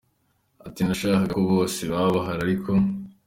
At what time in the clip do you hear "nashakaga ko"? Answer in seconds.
0.83-1.39